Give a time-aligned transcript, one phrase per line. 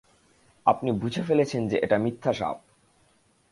[0.65, 2.57] আপনি বুঝে ফেলেছেন যে এটা মিথ্যা সাপ।